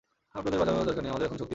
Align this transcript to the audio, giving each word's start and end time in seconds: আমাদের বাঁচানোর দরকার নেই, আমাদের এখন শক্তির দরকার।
আমাদের 0.37 0.59
বাঁচানোর 0.59 0.87
দরকার 0.89 1.03
নেই, 1.03 1.11
আমাদের 1.13 1.27
এখন 1.27 1.29
শক্তির 1.31 1.37
দরকার। 1.43 1.49